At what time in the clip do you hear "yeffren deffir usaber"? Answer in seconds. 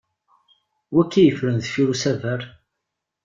1.23-2.41